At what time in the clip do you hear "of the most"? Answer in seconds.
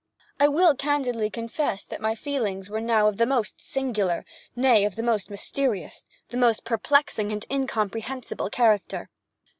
3.07-3.63, 4.83-5.29